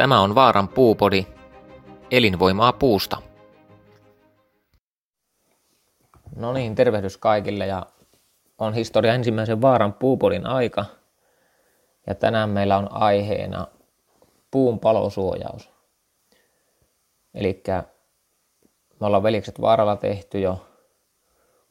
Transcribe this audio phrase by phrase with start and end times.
[0.00, 1.26] Tämä on Vaaran puupodi,
[2.10, 3.22] elinvoimaa puusta.
[6.36, 7.86] No niin, tervehdys kaikille ja
[8.58, 10.84] on historia ensimmäisen Vaaran puupodin aika.
[12.06, 13.66] Ja tänään meillä on aiheena
[14.50, 15.70] puun palosuojaus.
[17.34, 17.62] Eli
[19.00, 20.66] me ollaan velikset Vaaralla tehty jo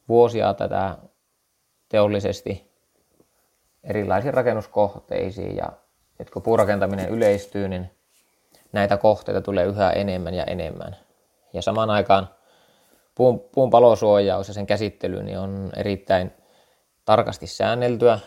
[0.09, 0.97] vuosia tätä
[1.89, 2.71] teollisesti
[3.83, 5.71] erilaisiin rakennuskohteisiin ja
[6.19, 7.98] että kun puurakentaminen yleistyy, niin
[8.71, 10.95] näitä kohteita tulee yhä enemmän ja enemmän.
[11.53, 12.29] Ja samaan aikaan
[13.15, 16.31] puun, puun palosuojaus ja sen käsittely niin on erittäin
[17.05, 18.19] tarkasti säänneltyä.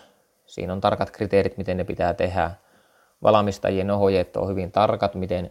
[0.46, 2.50] Siinä on tarkat kriteerit, miten ne pitää tehdä.
[3.22, 5.50] Valmistajien ohjeet on hyvin tarkat, miten,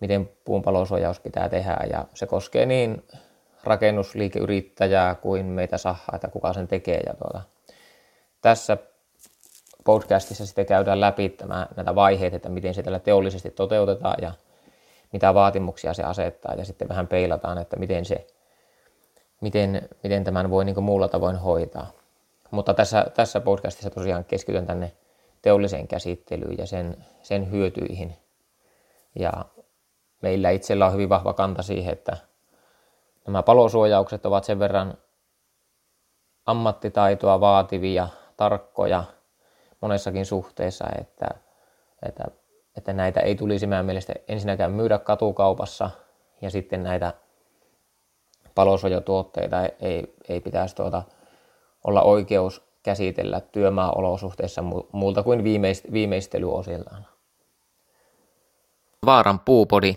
[0.00, 1.76] miten puun palosuojaus pitää tehdä.
[1.90, 3.04] Ja se koskee niin
[3.64, 7.00] rakennusliikeyrittäjää kuin meitä sahaa, että kuka sen tekee.
[7.06, 7.42] Ja tuota,
[8.40, 8.78] tässä
[9.88, 14.32] podcastissa sitten käydään läpi tämä, näitä vaiheita, että miten se tällä teollisesti toteutetaan ja
[15.12, 18.26] mitä vaatimuksia se asettaa ja sitten vähän peilataan, että miten, se,
[19.40, 21.90] miten, miten tämän voi niin muulla tavoin hoitaa.
[22.50, 24.92] Mutta tässä, tässä podcastissa tosiaan keskityn tänne
[25.42, 28.16] teolliseen käsittelyyn ja sen, sen hyötyihin.
[29.14, 29.32] Ja
[30.22, 32.16] meillä itsellä on hyvin vahva kanta siihen, että
[33.26, 34.94] nämä palosuojaukset ovat sen verran
[36.46, 39.04] ammattitaitoa vaativia, tarkkoja–
[39.80, 41.26] monessakin suhteessa, että,
[42.06, 42.24] että,
[42.76, 45.90] että näitä ei tulisi meidän mielestä ensinnäkään myydä katukaupassa
[46.40, 47.14] ja sitten näitä
[48.54, 51.02] palosuojatuotteita ei, ei pitäisi tuota,
[51.84, 54.62] olla oikeus käsitellä työmaaolosuhteissa
[54.92, 57.06] muulta kuin viimeist, viimeistelyosiltaan.
[59.06, 59.94] Vaaran puupodi.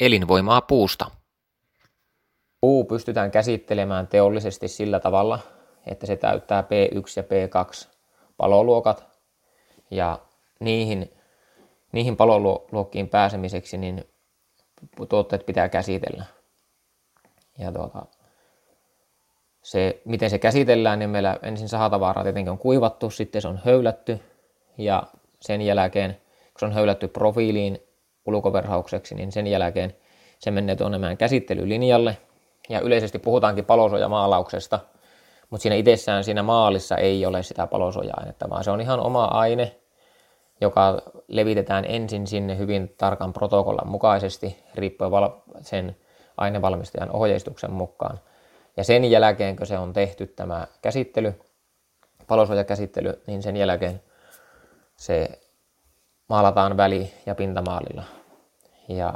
[0.00, 1.10] Elinvoimaa puusta.
[2.60, 5.38] Puu pystytään käsittelemään teollisesti sillä tavalla,
[5.86, 7.95] että se täyttää P1 ja P2
[8.36, 9.04] paloluokat
[9.90, 10.18] ja
[10.60, 11.12] niihin,
[11.92, 14.04] niihin paloluokkiin pääsemiseksi niin
[15.08, 16.24] tuotteet pitää käsitellä.
[17.58, 18.06] Ja tuota,
[19.62, 24.20] se, miten se käsitellään, niin meillä ensin sahatavaraa tietenkin on kuivattu, sitten se on höylätty
[24.78, 25.02] ja
[25.40, 26.20] sen jälkeen,
[26.52, 27.78] kun se on höylätty profiiliin
[28.26, 29.96] ulkoverhaukseksi, niin sen jälkeen
[30.38, 32.18] se menee tuonne meidän käsittelylinjalle.
[32.68, 34.80] Ja yleisesti puhutaankin palosuojamaalauksesta–
[35.50, 39.76] mutta siinä itsessään siinä maalissa ei ole sitä palosuoja-ainetta, vaan se on ihan oma aine,
[40.60, 45.12] joka levitetään ensin sinne hyvin tarkan protokollan mukaisesti, riippuen
[45.60, 45.96] sen
[46.36, 48.20] ainevalmistajan ohjeistuksen mukaan.
[48.76, 51.40] Ja sen jälkeen, kun se on tehty tämä käsittely,
[52.26, 54.02] palosuojakäsittely, niin sen jälkeen
[54.96, 55.40] se
[56.28, 58.02] maalataan väli- ja pintamaalilla.
[58.88, 59.14] Ja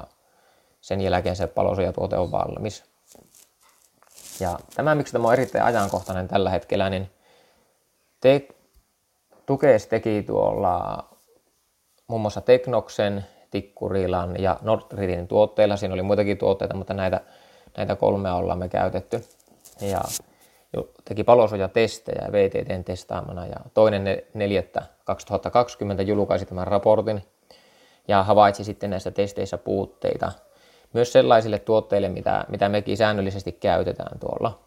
[0.80, 2.89] sen jälkeen se palosuojatuote on valmis.
[4.40, 7.10] Ja tämä, miksi tämä on erittäin ajankohtainen tällä hetkellä, niin
[8.20, 8.48] te,
[9.46, 11.04] Tukes teki tuolla
[12.06, 15.76] muun muassa Teknoksen, Tikkurilan ja Nordridin tuotteilla.
[15.76, 17.20] Siinä oli muitakin tuotteita, mutta näitä,
[17.76, 19.24] näitä kolmea ollaan me käytetty.
[19.80, 20.00] Ja
[21.04, 27.24] teki palosuojatestejä VTTn testaamana ja toinen neljättä 2020 julkaisi tämän raportin
[28.08, 30.32] ja havaitsi sitten näissä testeissä puutteita–
[30.92, 34.58] myös sellaisille tuotteille, mitä, mitä mekin säännöllisesti käytetään tuolla.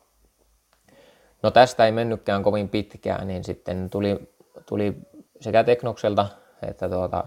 [1.44, 4.34] No tästä ei mennytkään kovin pitkään, niin sitten tuli,
[4.66, 4.98] tuli
[5.42, 6.28] sekä Teknokselta
[6.70, 7.24] että, tuota,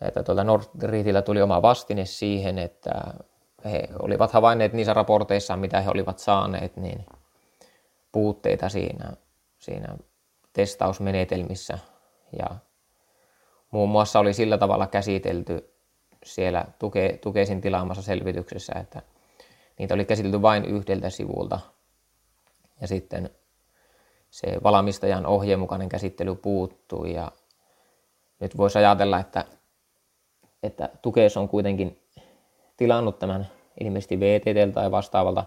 [0.00, 2.90] että tuolta Nordritillä tuli oma vastine siihen, että
[3.64, 7.06] he olivat havainneet niissä raporteissa, mitä he olivat saaneet, niin
[8.12, 9.12] puutteita siinä,
[9.58, 9.96] siinä
[10.52, 11.78] testausmenetelmissä.
[12.38, 12.56] Ja
[13.70, 15.75] muun muassa oli sillä tavalla käsitelty
[16.26, 19.02] siellä tuke, Tukesin tilaamassa selvityksessä, että
[19.78, 21.60] niitä oli käsitelty vain yhdeltä sivulta.
[22.80, 23.30] Ja sitten
[24.30, 27.32] se valmistajan ohjeen mukainen käsittely puuttui ja
[28.40, 29.44] nyt voisi ajatella, että,
[30.62, 32.02] että Tukes on kuitenkin
[32.76, 33.46] tilannut tämän
[33.80, 35.44] ilmeisesti VTT tai vastaavalta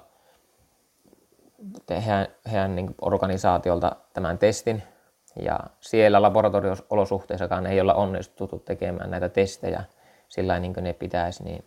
[1.90, 4.84] heidän, heidän niin organisaatiolta tämän testin.
[5.42, 9.84] Ja siellä laboratorioolosuhteissakaan ei olla onnistuttu tekemään näitä testejä–
[10.30, 11.64] sillä niin kuin ne pitäisi, niin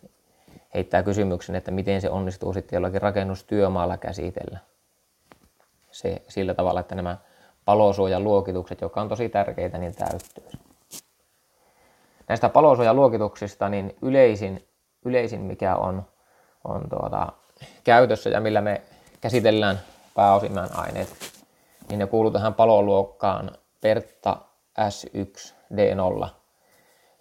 [0.73, 4.59] heittää kysymyksen, että miten se onnistuu sitten jollakin rakennustyömaalla käsitellä.
[5.91, 7.17] Se, sillä tavalla, että nämä
[7.65, 10.59] palosuojaluokitukset, jotka on tosi tärkeitä, niin täyttyy.
[12.27, 14.67] Näistä palosuojaluokituksista niin yleisin,
[15.05, 16.03] yleisin mikä on,
[16.63, 17.31] on tuota,
[17.83, 18.81] käytössä ja millä me
[19.21, 19.79] käsitellään
[20.15, 21.09] pääosin aineet,
[21.89, 23.51] niin ne kuuluu tähän paloluokkaan
[23.81, 24.37] Pertta
[24.79, 26.27] S1 D0.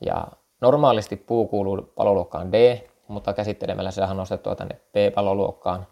[0.06, 0.26] Ja
[0.62, 5.86] Normaalisti puu kuuluu paloluokkaan D, mutta käsittelemällä se on nostettua tänne B-paloluokkaan.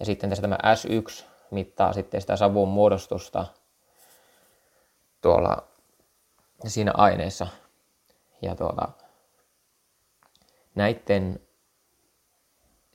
[0.00, 3.46] Ja sitten tässä tämä S1 mittaa sitten sitä savun muodostusta
[5.22, 5.62] tuolla
[6.66, 7.46] siinä aineessa.
[8.42, 8.88] Ja tuota,
[10.74, 11.40] näiden,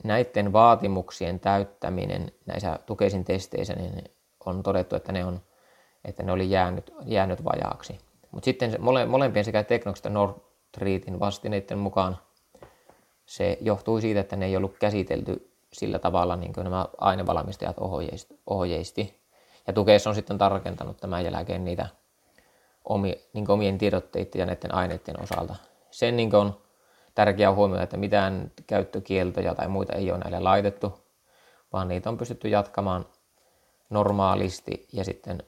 [0.04, 4.04] näiden vaatimuksien täyttäminen näissä tukeisin testeissä niin
[4.46, 5.40] on todettu, että ne, on,
[6.04, 7.98] että ne oli jäänyt, jäänyt vajaaksi.
[8.30, 10.10] Mutta sitten mole, molempien sekä Teknox että
[10.72, 12.18] Nordtreatin vastineiden mukaan
[13.26, 17.76] se johtui siitä, että ne ei ollut käsitelty sillä tavalla, niin kuin nämä ainevalmistajat
[18.46, 19.20] ohjeisti.
[19.66, 21.86] Ja Tukeissa on sitten tarkentanut tämän jälkeen niitä
[22.84, 25.54] omi, niin omien tiedotteiden ja näiden aineiden osalta.
[25.90, 26.56] Sen niin on
[27.14, 31.04] tärkeää huomioida, että mitään käyttökieltoja tai muita ei ole näille laitettu,
[31.72, 33.06] vaan niitä on pystytty jatkamaan
[33.90, 35.42] normaalisti ja sitten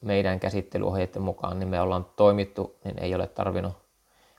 [0.00, 3.89] meidän käsittelyohjeiden mukaan niin me ollaan toimittu, niin ei ole tarvinnut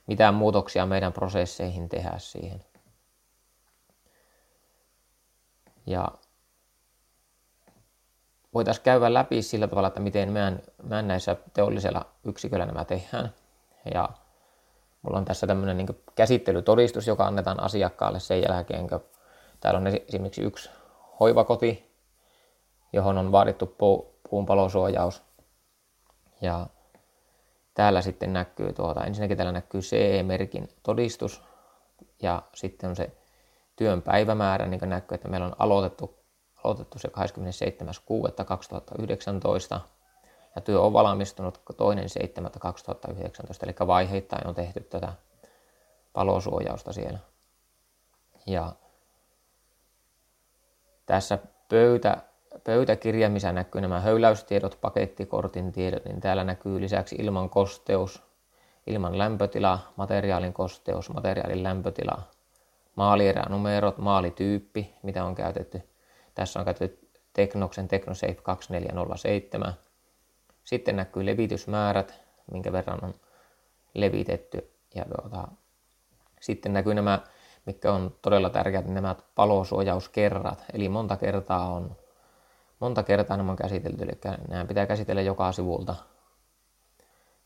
[0.07, 2.65] mitään muutoksia meidän prosesseihin tehdä siihen.
[5.86, 6.07] Ja
[8.53, 13.33] voitaisiin käydä läpi sillä tavalla, että miten meidän, meidän näissä teollisella yksiköllä nämä tehdään.
[13.94, 14.09] Ja
[15.01, 19.03] mulla on tässä tämmöinen niin käsittelytodistus, joka annetaan asiakkaalle sen jälkeen, kun
[19.59, 20.69] täällä on esimerkiksi yksi
[21.19, 21.95] hoivakoti,
[22.94, 23.75] johon on vaadittu
[24.30, 25.24] puun palosuojaus.
[26.42, 26.68] Ja
[27.73, 31.44] täällä sitten näkyy tuota, ensinnäkin täällä näkyy CE-merkin todistus
[32.21, 33.12] ja sitten on se
[33.75, 36.19] työn päivämäärä, niin kuin näkyy, että meillä on aloitettu,
[36.63, 37.12] aloitettu se 27.6.2019
[40.56, 41.63] ja työ on valmistunut 2.7.2019,
[43.63, 45.13] eli vaiheittain on tehty tätä
[46.13, 47.19] palosuojausta siellä.
[48.45, 48.75] Ja
[51.06, 51.39] tässä
[51.69, 52.17] pöytä,
[52.63, 58.24] pöytäkirja, missä näkyy nämä höyläystiedot, pakettikortin tiedot, niin täällä näkyy lisäksi ilman kosteus,
[58.88, 62.21] ilman lämpötila, materiaalin kosteus, materiaalin lämpötila,
[62.95, 65.81] maalieränumerot, maalityyppi, mitä on käytetty.
[66.36, 69.74] Tässä on käytetty Teknoksen TeknoSafe 2407.
[70.63, 72.13] Sitten näkyy levitysmäärät,
[72.51, 73.13] minkä verran on
[73.94, 74.71] levitetty.
[74.95, 75.48] Ja tuota,
[76.42, 77.19] sitten näkyy nämä,
[77.65, 80.65] mitkä on todella tärkeät, nämä palosuojauskerrat.
[80.74, 81.95] Eli monta kertaa on,
[82.81, 85.95] monta kertaa nämä on käsitelty, eli nämä pitää käsitellä joka sivulta.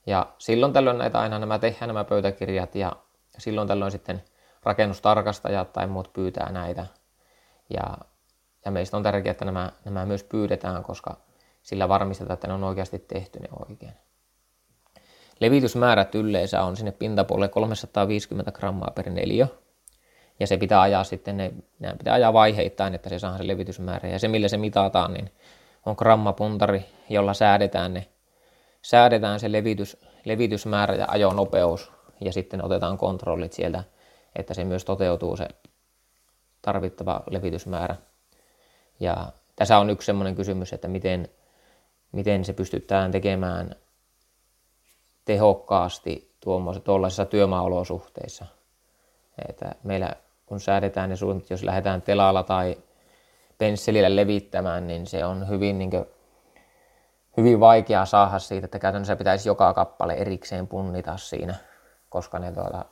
[0.06, 2.92] Ja silloin tällöin näitä aina nämä tehdään nämä pöytäkirjat ja
[3.38, 4.24] silloin tällöin sitten
[4.64, 6.86] rakennustarkastajat tai muut pyytää näitä.
[7.70, 7.98] Ja,
[8.66, 11.18] ja meistä on tärkeää, että nämä, nämä myös pyydetään, koska
[11.62, 13.94] sillä varmistetaan, että ne on oikeasti tehty ne oikein.
[15.40, 19.48] Levitysmäärät yleensä on sinne pintapuolelle 350 grammaa per neliö.
[20.40, 24.10] Ja se pitää ajaa sitten, ne, ne pitää ajaa vaiheittain, että se saa se levitysmäärä.
[24.10, 25.32] Ja se, millä se mitataan, niin
[25.86, 28.08] on grammapuntari, jolla säädetään, ne,
[28.82, 31.92] säädetään se levitys, levitysmäärä ja ajonopeus.
[32.22, 33.84] Ja sitten otetaan kontrollit sieltä
[34.36, 35.48] että se myös toteutuu se
[36.62, 37.96] tarvittava levitysmäärä.
[39.00, 41.30] Ja tässä on yksi sellainen kysymys, että miten,
[42.12, 43.76] miten se pystytään tekemään
[45.26, 46.36] tehokkaasti
[46.84, 48.46] tuollaisissa työmaaolosuhteissa.
[49.50, 50.16] Että meillä
[50.46, 52.78] kun säädetään ne suunnit, jos lähdetään telalla tai
[53.58, 56.06] pensselillä levittämään, niin se on hyvin, niin kuin,
[57.38, 61.56] hyvin vaikea saada siitä, että käytännössä pitäisi joka kappale erikseen punnita siinä,
[62.10, 62.86] koska ne tuota,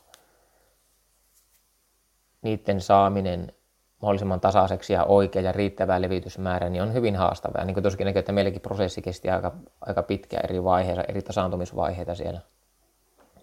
[2.41, 3.53] niiden saaminen
[4.01, 7.65] mahdollisimman tasaiseksi ja oikea ja riittävä levitysmäärä, niin on hyvin haastavaa.
[7.65, 9.51] Niin kuin näkyy, että meilläkin prosessi kesti aika,
[9.81, 12.39] aika pitkä eri vaiheita, eri tasaantumisvaiheita siellä.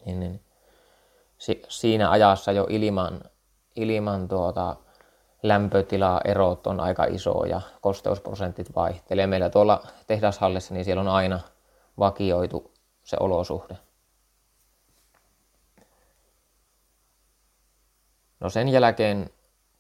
[0.07, 0.41] Niin, niin,
[1.39, 3.21] si, siinä ajassa jo ilman,
[3.77, 4.77] ilman tuota,
[5.43, 9.27] lämpötilaerot on aika iso ja kosteusprosentit vaihtelee.
[9.27, 11.41] Meillä tuolla tehdashallissa, niin siellä on aina
[11.99, 12.73] vakioitu
[13.05, 13.77] se olosuhde.
[18.41, 19.31] No sen jälkeen,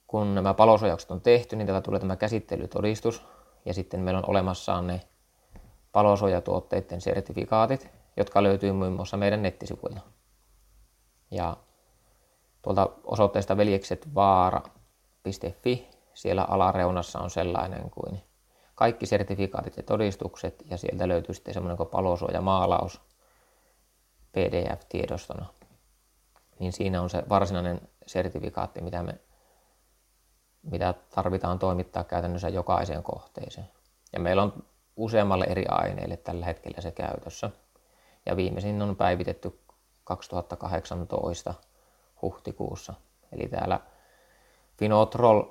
[0.06, 3.26] kun nämä palosuojaukset on tehty, niin täällä tulee tämä käsittelytodistus
[3.64, 5.00] ja sitten meillä on olemassa ne
[5.92, 10.00] palosuojatuotteiden sertifikaatit, jotka löytyy muun muassa meidän nettisivuilta.
[11.30, 11.56] Ja
[12.62, 18.22] tuolta osoitteesta veljeksetvaara.fi, siellä alareunassa on sellainen kuin
[18.74, 23.00] kaikki sertifikaatit ja todistukset, ja sieltä löytyy sitten semmoinen kuin palosuojamaalaus
[24.32, 25.46] PDF-tiedostona.
[26.58, 29.20] Niin siinä on se varsinainen sertifikaatti, mitä, me,
[30.62, 33.70] mitä tarvitaan toimittaa käytännössä jokaiseen kohteeseen.
[34.12, 34.64] Ja meillä on
[34.96, 37.50] useammalle eri aineille tällä hetkellä se käytössä.
[38.26, 39.60] Ja viimeisin on päivitetty
[40.04, 41.54] 2018
[42.22, 42.94] huhtikuussa.
[43.32, 43.80] Eli täällä
[44.78, 45.42] Finotrol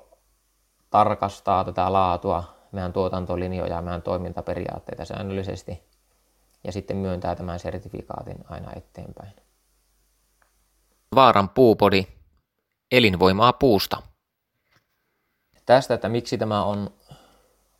[0.90, 5.82] tarkastaa tätä laatua, meidän tuotantolinjoja ja meidän toimintaperiaatteita säännöllisesti
[6.64, 9.32] ja sitten myöntää tämän sertifikaatin aina eteenpäin.
[11.14, 12.06] Vaaran puupodi
[12.92, 14.02] elinvoimaa puusta.
[15.66, 16.90] Tästä, että miksi tämä on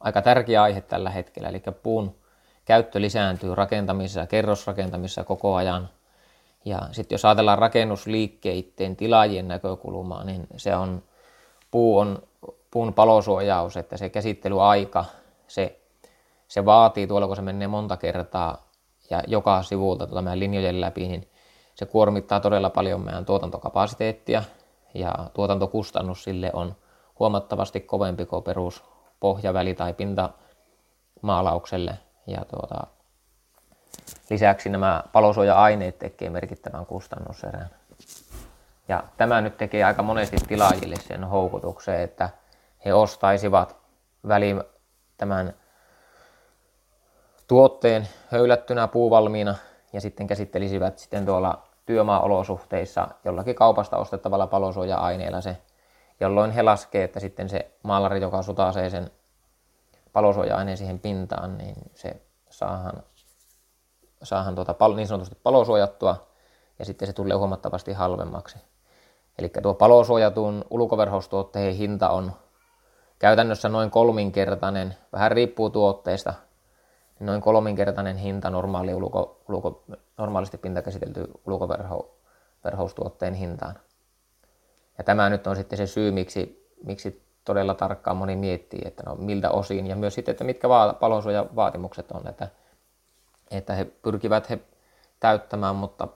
[0.01, 2.21] aika tärkeä aihe tällä hetkellä, eli puun
[2.65, 5.89] käyttö lisääntyy rakentamisessa, kerrosrakentamisessa koko ajan.
[6.65, 11.03] Ja sitten jos ajatellaan rakennusliikkeiden tilaajien näkökulmaa, niin se on,
[11.71, 12.23] puu on
[12.71, 15.05] puun palosuojaus, että se käsittelyaika,
[15.49, 15.81] se,
[16.49, 18.71] se vaatii tuolla, kun se menee monta kertaa
[19.11, 21.29] ja joka sivulta tuota meidän linjojen läpi, niin
[21.75, 24.43] se kuormittaa todella paljon meidän tuotantokapasiteettia
[24.95, 26.75] ja tuotantokustannus sille on
[27.19, 28.85] huomattavasti kovempi kuin perus
[29.21, 31.99] pohjaväli- tai pintamaalaukselle.
[32.27, 32.87] Ja tuota,
[34.31, 37.71] lisäksi nämä palosuoja-aineet tekee merkittävän kustannuserän.
[38.89, 42.31] Ja tämä nyt tekee aika monesti tilaajille sen houkutuksen, että
[42.85, 43.77] he ostaisivat
[44.29, 44.57] väli
[45.17, 45.55] tämän
[47.49, 49.55] tuotteen höylättynä puuvalmiina
[49.93, 55.57] ja sitten käsittelisivät sitten tuolla työmaa-olosuhteissa jollakin kaupasta ostettavalla palosuoja-aineella se,
[56.21, 59.11] jolloin he laskee, että sitten se maalari, joka sutasee sen
[60.13, 63.03] palosuoja-aineen siihen pintaan, niin se saahan,
[64.23, 66.27] saahan tuota, niin sanotusti palosuojattua
[66.79, 68.59] ja sitten se tulee huomattavasti halvemmaksi.
[69.39, 72.33] Eli tuo palosuojatun ulkoverhoustuotteen hinta on
[73.19, 76.35] käytännössä noin kolminkertainen, vähän riippuu tuotteista,
[77.21, 79.85] noin kolminkertainen hinta normaali ulko, ulko,
[80.19, 83.75] normaalisti pintakäsitelty ulkoverhoustuotteen hintaan.
[84.99, 89.15] Ja tämä nyt on sitten se syy, miksi, miksi todella tarkkaan moni miettii, että no
[89.15, 90.69] miltä osin ja myös sitten, että mitkä
[91.57, 92.49] vaatimukset on, että,
[93.51, 94.59] että he pyrkivät he
[95.21, 96.09] täyttämään, mutta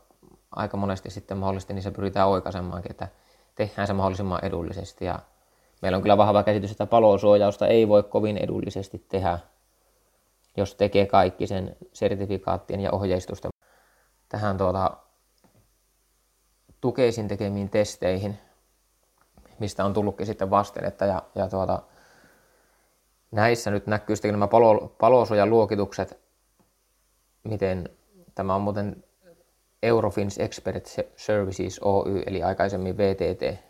[0.50, 3.08] aika monesti sitten mahdollisesti niin se pyritään oikaisemaankin, että
[3.54, 5.04] tehdään se mahdollisimman edullisesti.
[5.04, 5.18] Ja
[5.82, 9.38] meillä on kyllä vahva käsitys, että palosuojausta ei voi kovin edullisesti tehdä,
[10.56, 13.50] jos tekee kaikki sen sertifikaattien ja ohjeistusten.
[14.28, 14.96] Tähän tuota,
[16.80, 18.38] tukeisin tekemiin testeihin,
[19.58, 21.04] mistä on tullutkin sitten vastennetta.
[21.04, 21.82] Ja, ja tuota,
[23.30, 26.23] näissä nyt näkyy sitten nämä palo, palosuojaluokitukset,
[27.44, 27.88] miten
[28.34, 29.04] tämä on muuten
[29.82, 33.60] Eurofins Expert Services Oy, eli aikaisemmin VTT,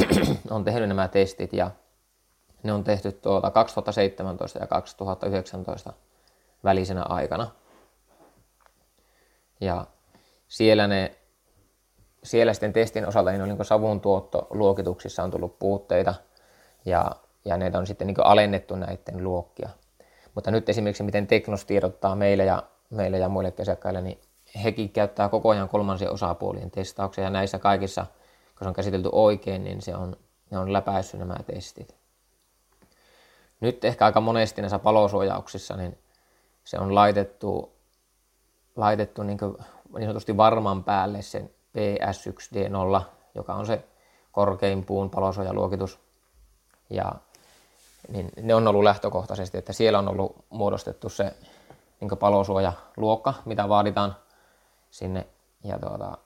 [0.50, 1.70] on tehnyt nämä testit ja
[2.62, 5.92] ne on tehty tuota 2017 ja 2019
[6.64, 7.50] välisenä aikana.
[9.60, 9.86] Ja
[10.48, 11.16] siellä, ne,
[12.24, 16.14] siellä sitten testin osalta niin on niin savun tuottoluokituksissa on tullut puutteita
[16.84, 17.10] ja,
[17.44, 19.68] ja ne on sitten niin alennettu näiden luokkia.
[20.34, 22.62] Mutta nyt esimerkiksi miten Teknos tiedottaa meille ja,
[22.92, 24.20] meille ja muille kesäkkäille, niin
[24.64, 28.06] hekin käyttää koko ajan kolmansien osapuolien testauksia ja näissä kaikissa,
[28.58, 30.16] kun se on käsitelty oikein, niin se on,
[30.50, 31.96] ne on läpäissyt nämä testit.
[33.60, 35.98] Nyt ehkä aika monesti näissä palosuojauksissa niin
[36.64, 37.72] se on laitettu,
[38.76, 39.38] laitettu niin,
[39.94, 43.02] niin sanotusti varman päälle sen PS1D0,
[43.34, 43.84] joka on se
[44.32, 45.98] korkein puun palosuojaluokitus.
[46.90, 47.12] Ja
[48.08, 51.32] niin ne on ollut lähtökohtaisesti, että siellä on ollut muodostettu se
[52.02, 54.16] niin palosuojaluokka, mitä vaaditaan
[54.90, 55.26] sinne.
[55.64, 56.18] Ja tuota,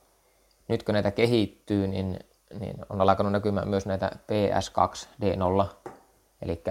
[0.69, 2.19] nyt kun näitä kehittyy, niin,
[2.61, 5.65] niin on alkanut näkymään myös näitä PS2D0,
[6.43, 6.63] eli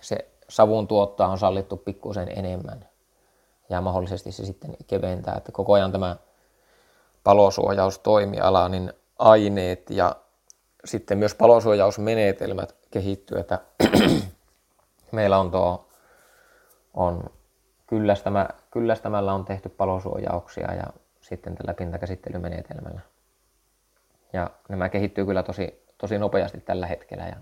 [0.00, 2.88] se savun tuottaa on sallittu pikkusen enemmän.
[3.68, 6.16] Ja mahdollisesti se sitten keventää, että koko ajan tämä
[7.24, 10.16] palosuojaustoimiala, niin aineet ja
[10.84, 13.58] sitten myös palosuojausmenetelmät kehittyy, että
[15.12, 15.88] meillä on tuo
[16.94, 17.30] on
[17.94, 20.84] kyllästämä, kyllästämällä on tehty palosuojauksia ja
[21.20, 23.00] sitten tällä pintakäsittelymenetelmällä.
[24.32, 27.36] Ja nämä kehittyy kyllä tosi, tosi nopeasti tällä hetkellä ja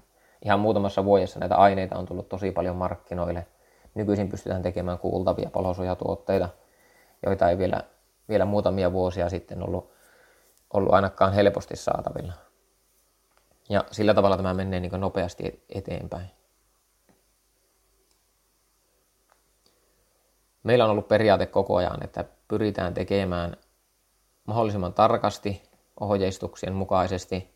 [0.45, 3.47] ihan muutamassa vuodessa näitä aineita on tullut tosi paljon markkinoille.
[3.95, 6.49] Nykyisin pystytään tekemään kuultavia palosuojatuotteita,
[7.27, 7.83] joita ei vielä,
[8.29, 9.93] vielä muutamia vuosia sitten ollut,
[10.73, 12.33] ollut ainakaan helposti saatavilla.
[13.69, 16.31] Ja sillä tavalla tämä menee niin nopeasti eteenpäin.
[20.63, 23.57] Meillä on ollut periaate koko ajan, että pyritään tekemään
[24.45, 25.63] mahdollisimman tarkasti
[26.01, 27.55] ohjeistuksien mukaisesti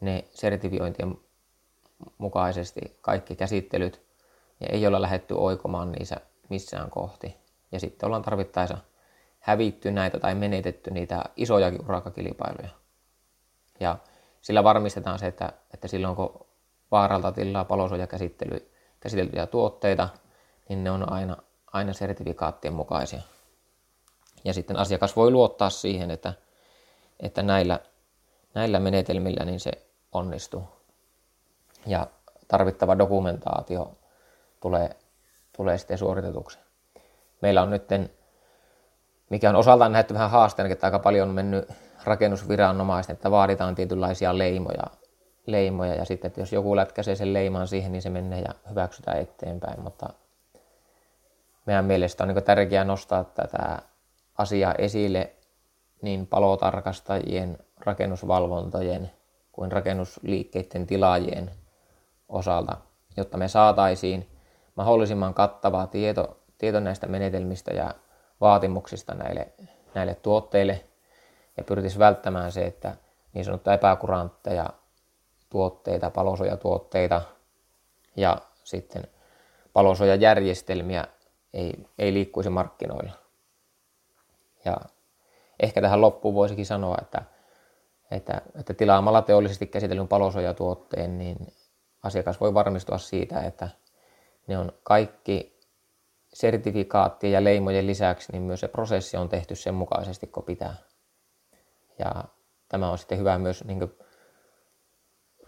[0.00, 1.18] ne sertifiointien
[2.18, 4.02] mukaisesti kaikki käsittelyt
[4.60, 6.16] ja ei olla lähetty oikomaan niissä
[6.48, 7.36] missään kohti.
[7.72, 8.78] Ja sitten ollaan tarvittaessa
[9.40, 12.68] hävitty näitä tai menetetty niitä isojakin urakkakilpailuja.
[13.80, 13.98] Ja
[14.40, 16.46] sillä varmistetaan se, että, että silloin kun
[16.90, 20.08] vaaralta tilaa palosuoja käsittely, käsiteltyjä tuotteita,
[20.68, 21.36] niin ne on aina,
[21.72, 23.20] aina sertifikaattien mukaisia.
[24.44, 26.32] Ja sitten asiakas voi luottaa siihen, että,
[27.20, 27.80] että näillä,
[28.54, 29.72] näillä menetelmillä niin se
[30.12, 30.64] onnistuu
[31.86, 32.06] ja
[32.48, 33.92] tarvittava dokumentaatio
[34.60, 34.96] tulee,
[35.56, 36.58] tulee sitten suoritetuksi.
[37.42, 37.88] Meillä on nyt,
[39.30, 41.68] mikä on osaltaan nähty vähän haasteena, että aika paljon on mennyt
[42.04, 44.84] rakennusviranomaisten, että vaaditaan tietynlaisia leimoja,
[45.46, 49.20] leimoja ja sitten, että jos joku lätkäsee sen leiman siihen, niin se menee ja hyväksytään
[49.20, 50.08] eteenpäin, mutta
[51.66, 53.82] meidän mielestä on niin tärkeää nostaa tätä
[54.38, 55.32] asiaa esille
[56.02, 59.10] niin palotarkastajien, rakennusvalvontojen
[59.52, 61.50] kuin rakennusliikkeiden tilaajien
[62.28, 62.76] osalta,
[63.16, 64.28] jotta me saataisiin
[64.74, 67.94] mahdollisimman kattavaa tieto, tieto näistä menetelmistä ja
[68.40, 69.48] vaatimuksista näille,
[69.94, 70.84] näille tuotteille.
[71.56, 72.96] Ja pyritisi välttämään se, että
[73.32, 74.66] niin sanottuja epäkurantteja
[75.50, 77.22] tuotteita, palosuojatuotteita
[78.16, 79.08] ja sitten
[79.72, 81.04] palosuojajärjestelmiä
[81.56, 83.12] ei, ei liikkuisi markkinoilla.
[84.64, 84.76] Ja
[85.60, 87.22] ehkä tähän loppuun voisikin sanoa, että,
[88.10, 91.36] että, että tilaamalla teollisesti käsitellyn palosuojatuotteen, niin
[92.02, 93.68] asiakas voi varmistua siitä, että
[94.46, 95.60] ne on kaikki
[96.34, 100.76] sertifikaattien ja leimojen lisäksi, niin myös se prosessi on tehty sen mukaisesti, kun pitää.
[101.98, 102.24] Ja
[102.68, 103.92] tämä on sitten hyvä myös niin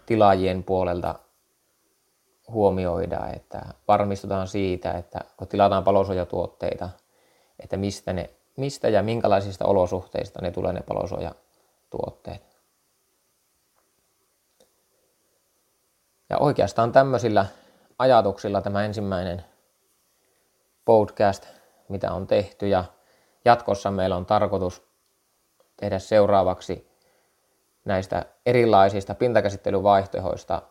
[0.05, 1.19] tilaajien puolelta
[2.51, 6.89] huomioida, että varmistutaan siitä, että kun tilataan palosuojatuotteita,
[7.59, 12.49] että mistä, ne, mistä ja minkälaisista olosuhteista ne tulee ne palosuojatuotteet.
[16.29, 17.45] Ja oikeastaan tämmöisillä
[17.99, 19.45] ajatuksilla tämä ensimmäinen
[20.85, 21.47] podcast,
[21.89, 22.85] mitä on tehty ja
[23.45, 24.89] jatkossa meillä on tarkoitus
[25.77, 26.89] tehdä seuraavaksi
[27.85, 30.61] näistä erilaisista pintakäsittelyvaihtoehdoista.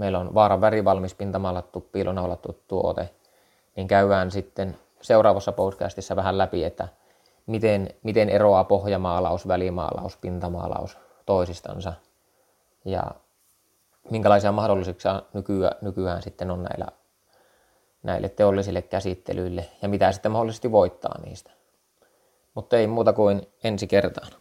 [0.00, 3.10] Meillä on vaaran värivalmis pintamaalattu, piilonaulattu tuote,
[3.76, 6.88] niin käydään sitten seuraavassa podcastissa vähän läpi, että
[7.46, 11.92] miten, miten eroaa pohjamaalaus, välimaalaus, pintamaalaus toisistansa
[12.84, 13.02] ja
[14.10, 16.86] minkälaisia mahdollisuuksia nykyään, nykyään sitten on näillä,
[18.02, 21.50] näille teollisille käsittelyille ja mitä sitten mahdollisesti voittaa niistä.
[22.54, 24.32] Mutta ei muuta kuin ensi kertaan.